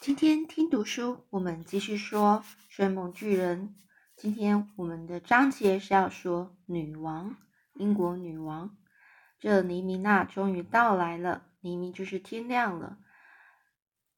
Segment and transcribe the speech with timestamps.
[0.00, 3.68] 今天听读书，我们继续说《睡梦巨人》。
[4.16, 7.36] 今天我们的章节是要说女王，
[7.74, 8.78] 英国女王。
[9.38, 11.42] 这黎明啊，终于到来了。
[11.60, 12.96] 黎明就是天亮了，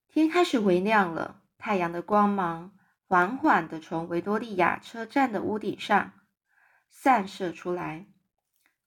[0.06, 2.70] 天开始微亮了，太阳的光芒
[3.08, 6.12] 缓缓的从维多利亚车站的屋顶上
[6.90, 8.06] 散射出来。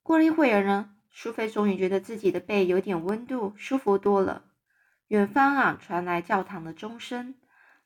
[0.01, 4.45] 过了一会儿呢，苏菲终于觉得自己的背有点温度，舒服多了。
[5.07, 7.35] 远方啊，传来教堂的钟声。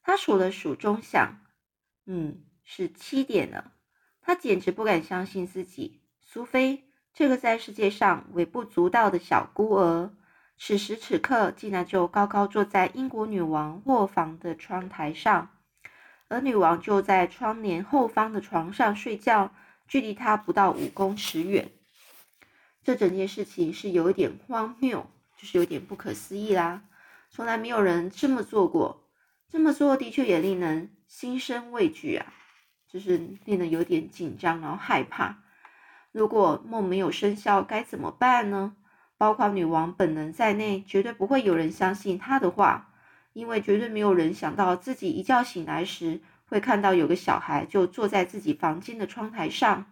[0.01, 1.39] 他数了数钟响，
[2.05, 3.73] 嗯，是七点了。
[4.21, 10.11] 他简直不敢相信自己，苏菲这个在世界上微不足道的小孤儿，
[10.57, 15.49] 此时此刻竟然就高高坐在英国女王卧房的窗台上，
[16.27, 19.53] 而女王就在窗帘后方的床上睡觉，
[19.87, 21.71] 距离她不到五公尺远。
[22.83, 25.05] 这整件事情是有一点荒谬，
[25.37, 26.83] 就是有点不可思议啦。
[27.29, 29.07] 从来没有人这么做过，
[29.47, 32.33] 这么做的确也令人心生畏惧啊，
[32.87, 35.43] 就是令人有点紧张，然后害怕。
[36.11, 38.75] 如果梦没有生效，该怎么办呢？
[39.17, 42.93] 包括女王本人在内，绝对不会有人相信她的话，
[43.33, 49.91] 因为绝对没有人想到自己一觉醒来时会看到有个小孩就坐在自己房间的窗台上，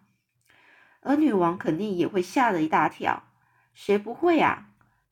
[1.01, 3.23] 而女王肯定也会吓了一大跳。
[3.73, 4.66] 谁不会啊？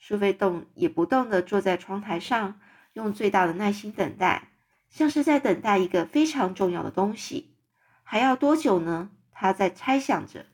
[0.08, 2.60] 苏菲动也不动地坐在窗台上，
[2.94, 4.50] 用最大的耐心等待，
[4.88, 7.56] 像是在等待一个非常重要的东西。
[8.04, 9.10] 还要多久呢？
[9.32, 10.46] 她在猜想着。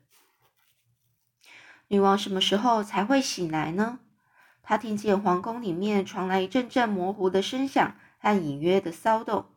[1.90, 4.00] 女王什么时候才会醒来呢？
[4.64, 9.48] 她听见皇宫里面传来一阵阵模糊的声响和隐约的骚动，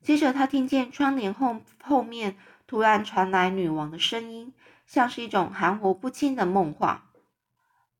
[0.00, 4.54] 接着她听见窗帘后后面突然传来女王的声音，
[4.86, 7.10] 像是一种含糊不清的梦话。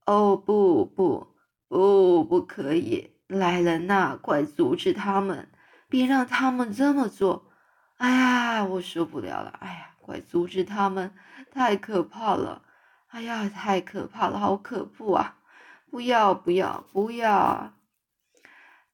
[0.06, 1.33] 哦，不不。
[1.74, 3.10] 哦，不可以！
[3.26, 5.50] 来人呐，快阻止他们，
[5.88, 7.50] 别让他们这么做！
[7.96, 9.50] 哎呀，我受不了了！
[9.60, 11.12] 哎呀，快阻止他们，
[11.50, 12.62] 太可怕了！
[13.08, 15.38] 哎呀，太可怕了，好可怖啊！
[15.90, 17.72] 不要，不要，不要！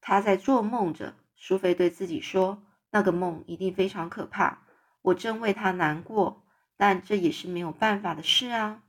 [0.00, 1.12] 他在做梦着。
[1.37, 2.62] 苏菲对自己说
[2.93, 4.62] ：“那个梦一定非常可怕，
[5.03, 6.47] 我真为他难过。
[6.78, 8.82] 但这也是没有办法的事啊！”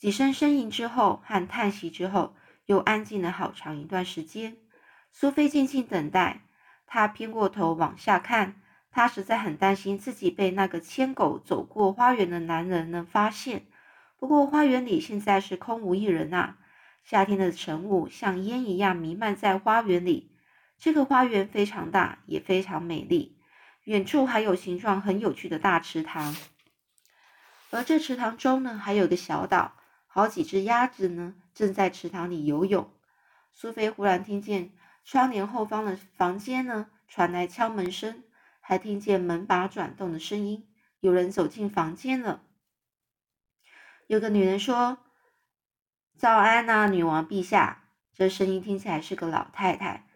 [0.00, 2.34] 几声呻吟之后和叹息之后。
[2.70, 4.56] 又安静了好长一段时间，
[5.10, 6.42] 苏菲静静等待。
[6.86, 13.66] 她偏过头往下看，她实在很担心自己被那个牵狗走过花园的男人能发现。
[14.16, 16.58] 不过花园里现在是空无一人啊！
[17.02, 20.30] 夏天的晨雾像烟一样弥漫在花园里。
[20.78, 23.36] 这个花园非常大，也非常美丽。
[23.82, 26.36] 远处还有形状很有趣的大池塘，
[27.70, 29.72] 而这池塘中呢，还有个小岛。
[30.12, 32.90] 好几只鸭子呢，正在池塘里游泳。
[33.52, 34.72] 苏菲忽然听见
[35.04, 38.24] 窗帘后方的房间呢传来敲门声，
[38.60, 40.66] 还听见门把转动的声音，
[41.00, 42.44] 有人走进房间了。
[44.06, 45.00] 有个女人说
[46.16, 50.08] ：“早安呐，女王陛下。”这声音听起来是个老太太。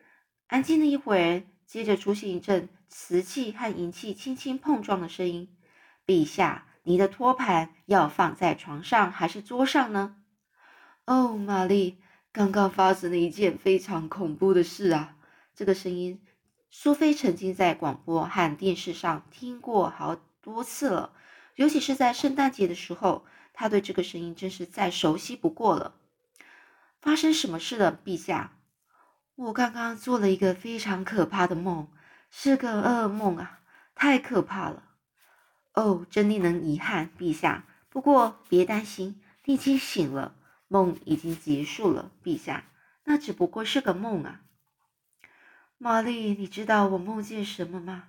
[0.47, 5.55] 安静了一会儿，接着出现一阵瓷器和银器轻轻碰撞的声音。
[6.06, 6.69] 陛下。
[6.87, 10.22] 你的托盘要放在床上还是桌上呢？
[11.07, 11.99] 哦，玛丽，
[12.33, 15.17] 刚刚发生了一件非常恐怖的事啊！
[15.55, 16.23] 这个声音，
[16.71, 21.13] 苏菲曾经在广播和电视上听过好多次了，
[21.57, 25.95] 尤其是在圣诞节的时候，她对这个声音真是再熟悉不过了。
[27.03, 28.57] 发生什么事了，陛下？
[29.35, 31.89] 我刚刚做了一个非常可怕的梦，
[32.31, 33.61] 是个噩梦啊，
[33.95, 34.85] 太可怕了。
[35.75, 37.67] 哦，真令人遗憾，陛下。
[37.91, 40.35] 不过别担心，你已经醒了，
[40.75, 42.65] 梦已经结束了，陛下。
[43.05, 44.41] 那只不过是个梦啊，
[45.79, 46.35] 玛丽。
[46.35, 48.09] 你知道我梦见什么吗？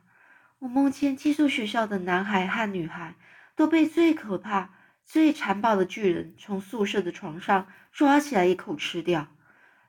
[0.58, 3.14] 我梦见寄宿学校的男孩和女孩
[3.56, 4.72] 都被最可怕、
[5.04, 9.28] 最残暴的巨人从宿舍的床上抓起来一口吃掉。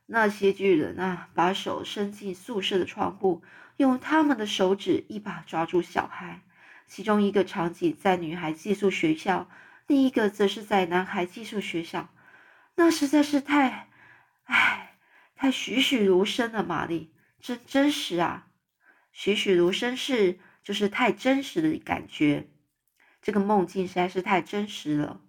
[0.04, 3.42] 那些巨人啊，把手伸进宿舍的窗户，
[3.78, 6.42] 用他们的手指一把抓住小孩。
[6.86, 9.48] 其中一个场景在女孩寄宿学校，
[9.86, 12.10] 另一个则是在男孩寄宿学校。
[12.76, 13.88] 那实在是太，
[14.44, 14.98] 唉，
[15.34, 18.48] 太栩栩如生了，玛丽，真真实啊！
[19.12, 22.48] 栩栩如生是就是太真实的感觉。
[23.22, 25.22] 这个梦境实在是太真实了。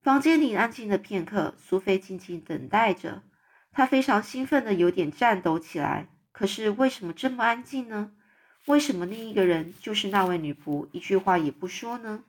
[0.00, 3.22] 房间里安静的片刻，苏菲静静等待着。
[3.70, 6.08] 她非常兴奋的有点颤抖起来。
[6.32, 8.12] 可是为什么这么安静呢？
[8.66, 12.24] 为什么另一个人就是那位女仆一句话也不说呢？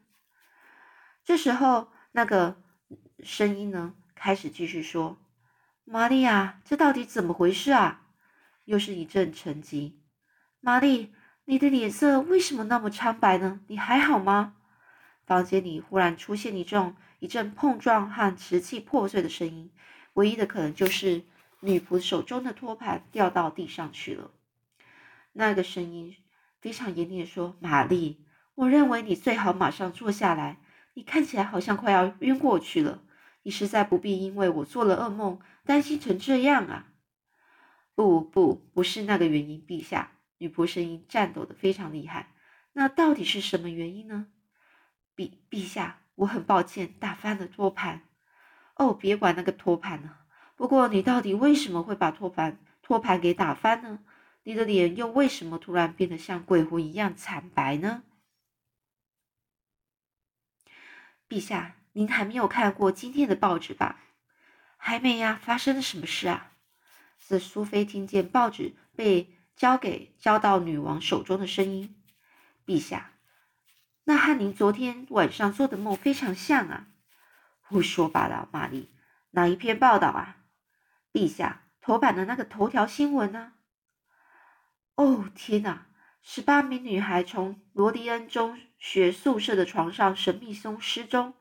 [1.24, 2.62] 这时候，那个
[3.24, 5.18] 声音呢开始继续说
[5.86, 8.01] ：“玛利亚，这到底怎么回事啊？”
[8.66, 9.94] 又是一阵沉寂。
[10.60, 11.13] 玛丽，
[11.45, 13.62] 你的脸色为什么那么苍白呢？
[13.68, 14.56] 你还好吗？
[15.25, 19.71] 房间里忽然出现一阵一阵碰撞和瓷器破碎的声音，
[20.16, 21.24] 唯一的可能就是
[21.62, 24.31] 女仆手中的托盘掉到地上去了。
[25.31, 26.18] 那个声音
[26.60, 28.25] 非常严厉的说：“玛丽，
[28.56, 30.57] 我认为你最好马上坐下来。
[30.95, 33.01] 你看起来好像快要晕过去了。
[33.44, 36.94] 你实在不必因为我做了噩梦担心成这样啊
[37.95, 42.33] ！”“不不，不是那个原因，陛下。”女仆声音颤抖的非常厉害。
[42.74, 44.27] “那到底是什么原因呢
[45.15, 48.07] ？”“陛陛下，我很抱歉打翻了托盘。
[48.75, 50.25] ”“哦，别管那个托盘了。
[50.56, 54.00] 不过你到底为什么会把托盘托盘给打翻呢？”
[54.44, 58.03] 你的脸又为什么突然变得像鬼魂一样惨白呢？
[61.27, 64.00] 陛下，您还没有看过今天的报纸吧？
[64.77, 65.39] 还没呀。
[65.41, 66.51] 发生了什么事啊？
[67.18, 71.95] 是苏菲听见报纸被交给交到女王手中的声音。
[72.65, 73.12] 陛下，
[74.03, 76.88] 那和您昨天晚上做的梦非常像啊！
[77.62, 78.89] 胡说八道，玛丽。
[79.31, 80.38] 哪一篇报道啊？
[81.12, 83.53] 陛下，头版的那个头条新闻呢？
[84.95, 85.88] 哦天哪！
[86.21, 91.33] 十八名女孩从罗迪恩中学宿舍的床上神秘松失踪，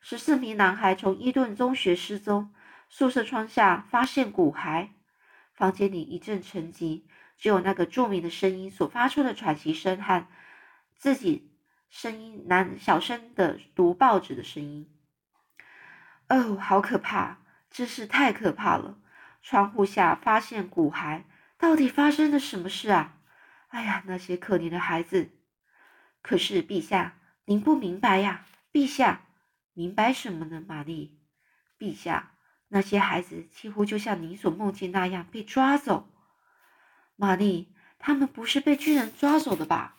[0.00, 2.54] 十四名男孩从伊顿中学失踪，
[2.88, 4.88] 宿舍窗下发现骨骸。
[5.52, 7.02] 房间里一阵沉寂，
[7.36, 10.26] 只有那个著名的声音所发出的喘息声和
[10.96, 11.50] 自己
[11.90, 14.88] 声音难小声的读报纸的声音。
[16.28, 17.38] 哦，好可怕！
[17.70, 18.98] 真是太可怕了！
[19.42, 21.24] 窗户下发现骨骸。
[21.58, 23.16] 到底发生了什么事啊？
[23.68, 25.30] 哎呀，那些可怜的孩子！
[26.22, 28.46] 可是陛下，您不明白呀！
[28.72, 29.22] 陛下，
[29.78, 30.60] 明白什么呢？
[30.66, 31.20] 玛丽，
[31.78, 32.32] 陛下，
[32.66, 36.08] 那些孩子几乎就像您所梦见那样被抓走。
[37.14, 39.94] 玛丽，他们不是被巨人抓走的吧？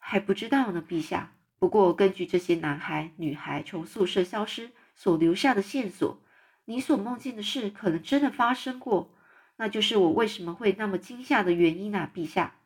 [0.00, 1.34] 还不知道呢，陛下。
[1.60, 6.20] 不过根据这些男孩、女孩从宿舍消失所留下的线索，
[6.64, 9.14] 你所梦见的事可能真的发生过。
[9.54, 12.56] 那就是我为什么会那么惊吓的原因啊，陛下。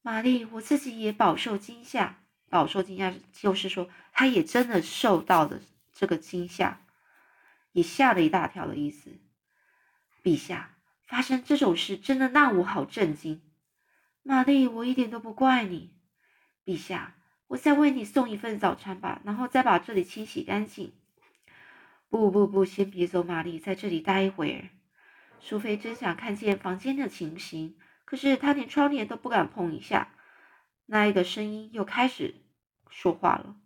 [0.00, 2.21] 玛丽，我自己也饱受惊吓，
[2.52, 5.58] 饱受惊吓就是说，他也真的受到了
[5.94, 6.82] 这个惊吓，
[7.72, 9.10] 也吓了一大跳的意思。
[10.22, 10.76] 陛下，
[11.06, 13.40] 发生这种事真的让我好震惊。
[14.22, 15.94] 玛丽，我一点都不怪你。
[16.66, 17.14] 陛下，
[17.46, 20.92] 我再为你送一份早餐吧，然后再把这里清洗干净。
[22.10, 24.68] 不不不，先别走，玛丽，在这里待一会儿。
[25.40, 30.12] 苏菲真想看见房间的情形，可是她连窗帘都不敢碰一下。
[30.84, 32.34] 那一个声音又开始
[32.92, 33.56] 说话了：“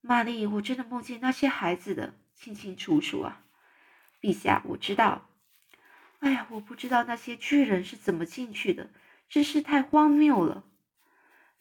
[0.00, 3.42] 玛丽，我真的梦见那些孩子的，清清楚楚啊！
[4.20, 5.28] 陛下，我知道。
[6.20, 8.90] 哎呀，我不知道那些巨人是怎么进去的，
[9.28, 10.64] 真是太荒谬了。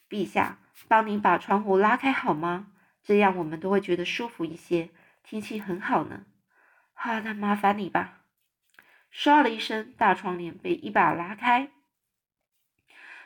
[0.08, 2.72] 陛下，帮您把窗户拉开好吗？
[3.04, 4.90] 这样我们都会觉得舒服一些。
[5.24, 6.26] 天气很好呢。
[6.94, 8.22] 好，那麻烦你吧。”
[9.12, 11.72] 唰了一声，大窗帘被一把拉开。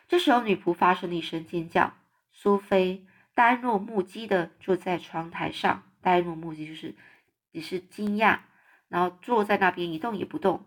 [0.07, 1.93] 这时候，女仆发生了一声尖叫。
[2.31, 6.95] 苏菲呆若木鸡的坐在窗台上，呆若木鸡就是
[7.51, 8.39] 也是惊讶，
[8.89, 10.65] 然后坐在那边一动也不动。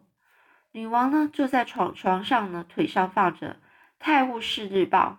[0.72, 3.54] 女王呢，坐在床床上呢，腿上放着
[3.98, 5.18] 《泰晤士日报》，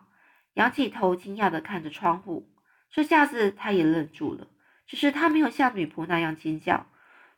[0.56, 2.52] 仰起头，惊讶的看着窗户。
[2.90, 4.48] 这下子，她也愣住了，
[4.86, 6.88] 只是她没有像女仆那样尖叫。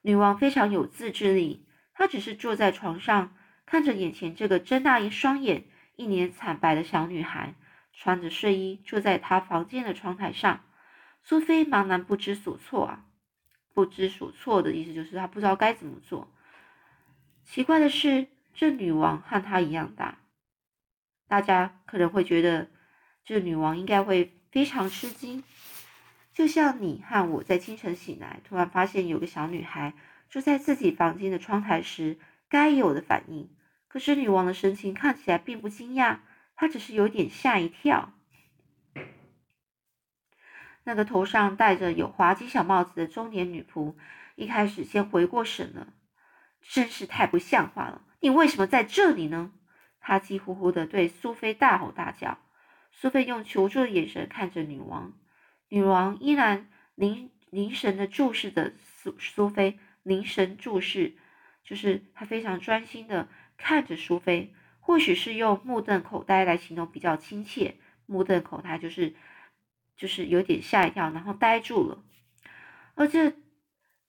[0.02, 1.68] 女王非常有自制力。
[1.94, 5.66] 她只是坐在床上，看着眼前这个睁大一双眼、
[5.96, 7.56] 一脸惨白的小女孩，
[8.00, 10.64] 穿着睡衣坐在他房间的窗台上。
[11.24, 13.06] 苏菲茫然不知所措啊，
[13.74, 16.32] 不知所措的意思就是她不知道该怎么做。
[17.44, 20.20] 奇怪的是，这女王和她一样大，
[21.28, 22.70] 大家可能会觉得
[23.26, 25.44] 这女王应该会非常吃惊，
[26.34, 29.94] 就像你和我在清晨醒来，突然发现有个小女孩。
[30.30, 32.18] 住在自己房间的窗台时
[32.50, 33.50] 该有的反应，
[33.88, 36.18] 可是女王的神情看起来并不惊讶，
[36.58, 38.12] 他只是有点吓一跳。
[40.84, 43.96] 那个头上戴着有滑稽小帽子的中年女仆
[44.36, 45.94] 一开始先回过神了，
[46.62, 48.02] 真是太不像话了！
[48.20, 49.54] 你为什么在这里呢？
[50.00, 52.38] 她气呼呼的对苏菲大吼大叫。
[52.92, 55.14] 苏菲用求助的眼神看着女王，
[55.70, 59.80] 女王依然凝凝神的注视着苏苏菲。
[60.04, 61.18] 凝神注视，
[61.66, 64.56] 就是他非常专心的看着苏菲。
[64.88, 67.76] 或许是用目瞪口呆来形容比较亲切。
[68.06, 69.16] 目瞪口呆就是
[69.98, 72.02] 就是有点吓一跳，然后呆住了。
[72.96, 73.34] 而这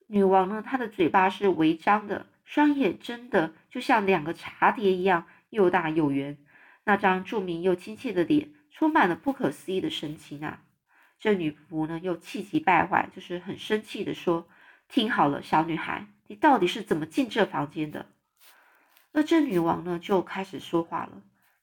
[0.07, 6.39] 女王呢，她的嘴巴是微张的，双眼睁的就像两个茶碟一样又大又圆，
[6.85, 10.63] 那张著名又亲切的脸充满了不可思议的神情啊！
[11.19, 14.49] 这女仆呢，又气急败坏，就是很生气的说
[14.87, 18.07] ：“听好了，小女孩，你到底是怎么进这房间的？”
[19.13, 21.23] 而这女王呢，就开始说话了：“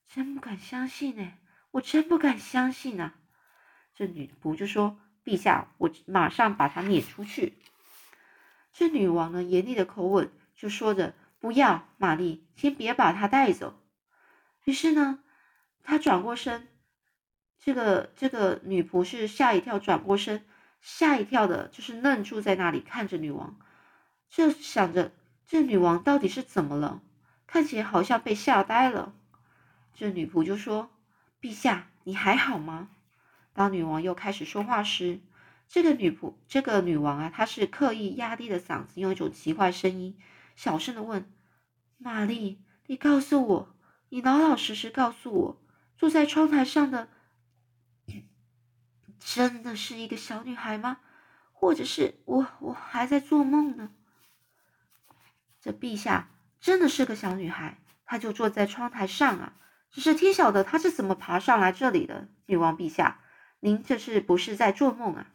[0.09, 1.31] 真不敢相信呢，
[1.71, 3.15] 我真不敢相信啊！”
[3.95, 7.53] 这女仆就说：“陛下，我马上把她撵出去。”
[8.73, 13.81] 这女王呢，严厉的口吻就说着：“不要，玛丽，先别把她带走。”
[14.65, 15.19] 于是呢，
[15.83, 16.67] 她转过身，
[17.59, 20.45] 这个这个女仆是吓一跳，转过身，
[20.81, 23.57] 吓一跳的，就是愣住在那里看着女王，
[24.29, 25.13] 就想着
[25.47, 27.01] 这女王到底是怎么了，
[27.55, 29.13] 看起来好像被吓呆了。
[29.93, 30.89] 这女仆就说
[31.39, 32.89] ：“陛下，你还好吗？”
[33.55, 35.21] 当女王又开始说话时，
[35.69, 40.19] 这个女仆，这个女王啊，她是刻意压低了嗓子，用一种奇怪声音，
[40.57, 41.31] 小声的问
[41.97, 43.75] ：“玛丽，你告诉我，
[44.09, 45.61] 你老老实实告诉我，
[45.97, 47.07] 坐在窗台上的
[49.17, 50.97] 真的是一个小女孩吗？
[51.53, 53.91] 或者是我我还在做梦呢？”
[55.63, 56.29] 这陛下
[56.65, 59.53] 真的是个小女孩，她就坐在窗台上啊，
[59.91, 62.27] 只是天晓得她是怎么爬上来这里的。
[62.47, 63.19] 女王陛下，
[63.59, 65.27] 您这是不是在做梦啊？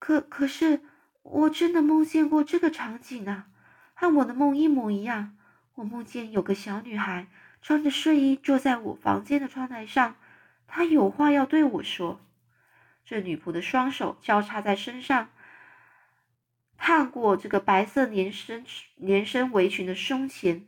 [0.00, 0.80] 可可是，
[1.22, 3.46] 我真的梦见过这个场景啊，
[3.94, 5.36] 和我的梦一模一样。
[5.74, 7.28] 我梦见有个小女孩
[7.62, 10.16] 穿着睡衣坐在我房间的窗台上，
[10.66, 12.20] 她有话要对我说。
[13.04, 15.30] 这女仆的双手交叉在身上，
[16.84, 18.64] 探过这个白色连身
[18.96, 20.66] 连身围裙的胸前，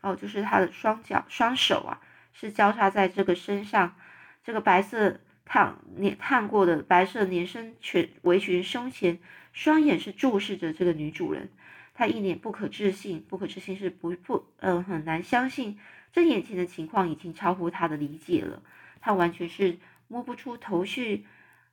[0.00, 2.00] 哦，就是他的双脚双手啊，
[2.32, 3.96] 是交叉在这个身上，
[4.44, 5.18] 这个白色。
[5.48, 9.20] 烫连烫过的白色连身裙围裙胸前，
[9.52, 11.50] 双眼是注视着这个女主人，
[11.94, 15.78] 她一脸不可置信，不可置信是不不嗯很难相信
[16.12, 18.60] 这眼前的情况已经超乎她的理解了，
[19.00, 21.26] 她完全是摸不出头绪，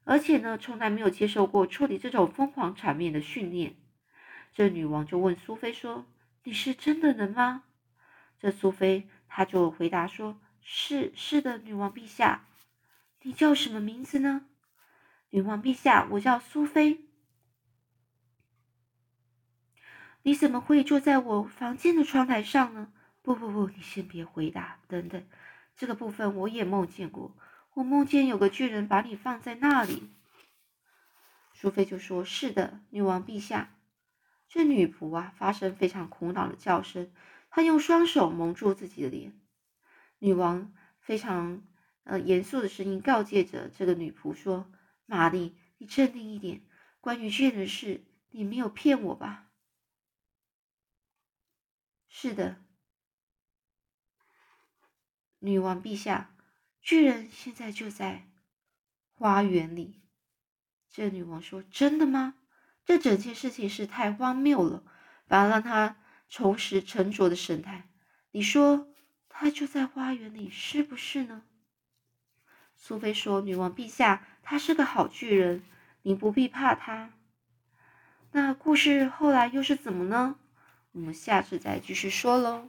[0.04, 3.74] 而且呢从来没有接受过处理这种疯狂场面的训练。
[4.54, 6.06] 这女王就问苏菲说
[6.44, 7.64] ：“你是真的人吗？”
[8.40, 12.46] 这苏菲她就回答说：“是是的，女王陛下。”
[13.26, 14.46] 你叫什么名字呢？
[15.30, 17.06] 女王陛下，我叫苏菲。
[20.24, 22.94] 你怎么会坐在我房间的窗台上呢？
[23.22, 24.80] 不不不，你先别回答。
[24.88, 25.26] 等等，
[25.76, 27.36] 这个部分我也梦见过。
[27.74, 30.12] 我梦见有个巨人把你放在那里。
[31.54, 33.70] 苏菲就说：“是的，女王陛下。”
[34.54, 37.12] 这女仆啊，发生非常苦恼的叫声。
[37.50, 39.34] 她用双手蒙住自己的脸。
[40.20, 41.64] 女王非常。
[42.06, 44.70] 呃，严肃的声音告诫着这个女仆说
[45.08, 46.62] ：“玛丽，你镇定一点。
[47.00, 49.50] 关于巨人的事，你没有骗我吧
[52.10, 52.62] ？”“是的，
[55.40, 56.36] 女王陛下，
[56.82, 58.28] 巨人现在就在
[59.14, 60.02] 花园里。”
[60.92, 62.36] 这女王说：“真的吗？
[62.86, 64.84] 这整件事情是太荒谬了，
[65.28, 65.98] 反而让他
[66.30, 67.88] 重拾沉着的神态。
[68.32, 68.88] 你说
[69.30, 71.44] 他就在花园里，是不是呢？”
[72.76, 75.64] 苏菲说：“女王陛下，他是个好巨人，
[76.02, 77.12] 您不必怕他。”
[78.34, 80.36] 那故事后来又是怎么呢？
[80.92, 82.68] 我们下次再继续说喽。